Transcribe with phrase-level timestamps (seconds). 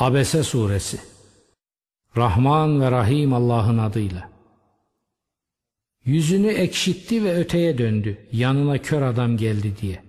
[0.00, 0.98] Abese Suresi
[2.16, 4.30] Rahman ve Rahim Allah'ın adıyla
[6.04, 10.02] Yüzünü ekşitti ve öteye döndü yanına kör adam geldi diye.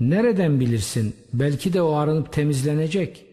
[0.00, 3.26] Nereden bilirsin belki de o arınıp temizlenecek.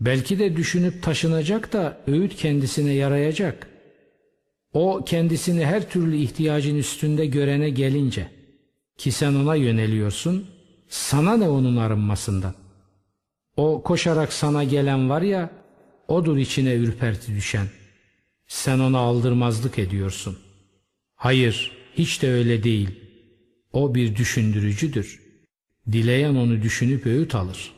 [0.00, 3.68] Belki de düşünüp taşınacak da öğüt kendisine yarayacak.
[4.72, 8.28] O kendisini her türlü ihtiyacın üstünde görene gelince
[8.98, 10.46] ki sen ona yöneliyorsun
[10.88, 12.61] sana ne onun arınmasından.
[13.56, 15.50] O koşarak sana gelen var ya,
[16.08, 17.66] odur içine ürperti düşen.
[18.46, 20.38] Sen ona aldırmazlık ediyorsun.
[21.14, 23.00] Hayır, hiç de öyle değil.
[23.72, 25.22] O bir düşündürücüdür.
[25.92, 27.74] Dileyen onu düşünüp öğüt alır.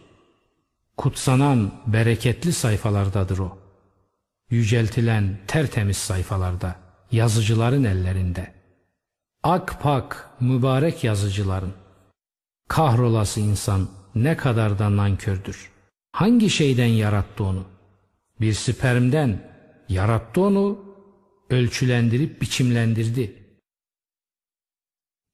[0.96, 3.58] Kutsanan bereketli sayfalardadır o.
[4.50, 6.76] Yüceltilen tertemiz sayfalarda,
[7.12, 8.54] yazıcıların ellerinde.
[9.42, 11.72] Ak pak mübarek yazıcıların.
[12.68, 15.70] Kahrolası insan ne kadar da nankördür.
[16.12, 17.64] Hangi şeyden yarattı onu?
[18.40, 19.50] Bir spermden
[19.88, 20.84] yarattı onu,
[21.50, 23.34] ölçülendirip biçimlendirdi.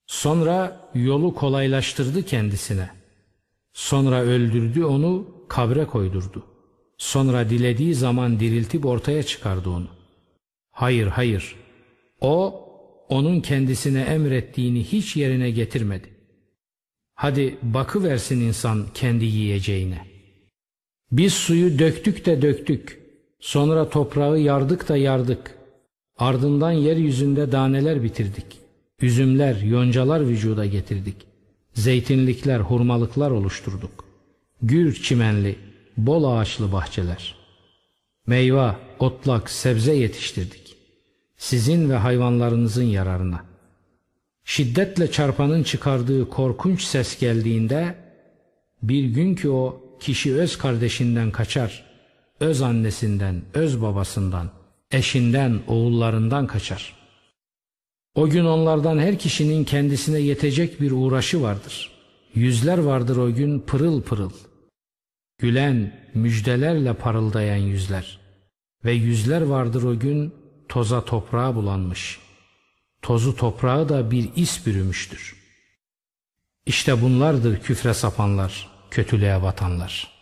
[0.06, 2.90] Sonra yolu kolaylaştırdı kendisine.
[3.72, 6.46] Sonra öldürdü onu, kabre koydurdu.
[6.98, 9.88] Sonra dilediği zaman diriltip ortaya çıkardı onu.
[10.70, 11.56] Hayır, hayır.
[12.20, 12.66] O,
[13.08, 16.19] onun kendisine emrettiğini hiç yerine getirmedi.
[17.20, 20.06] Hadi bakı versin insan kendi yiyeceğine.
[21.12, 23.00] Biz suyu döktük de döktük.
[23.40, 25.58] Sonra toprağı yardık da yardık.
[26.18, 28.44] Ardından yeryüzünde daneler bitirdik.
[29.00, 31.16] Üzümler, yoncalar vücuda getirdik.
[31.74, 34.04] Zeytinlikler, hurmalıklar oluşturduk.
[34.62, 35.56] Gül çimenli,
[35.96, 37.34] bol ağaçlı bahçeler.
[38.26, 40.76] Meyve, otlak, sebze yetiştirdik.
[41.36, 43.49] Sizin ve hayvanlarınızın yararına.
[44.44, 47.94] Şiddetle çarpanın çıkardığı korkunç ses geldiğinde
[48.82, 51.84] bir gün ki o kişi öz kardeşinden kaçar,
[52.40, 54.50] öz annesinden, öz babasından,
[54.90, 56.96] eşinden, oğullarından kaçar.
[58.14, 61.90] O gün onlardan her kişinin kendisine yetecek bir uğraşı vardır.
[62.34, 64.32] Yüzler vardır o gün pırıl pırıl.
[65.38, 68.18] Gülen, müjdelerle parıldayan yüzler.
[68.84, 70.34] Ve yüzler vardır o gün
[70.68, 72.29] toza toprağa bulanmış.''
[73.02, 75.36] Tozu toprağı da bir is bürümüştür.
[76.66, 80.19] İşte bunlardır küfre sapanlar, kötülüğe batanlar.''